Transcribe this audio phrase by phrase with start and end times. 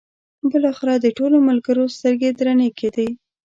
[0.51, 3.07] بالاخره د ټولو ملګرو سترګې درنې کېدې.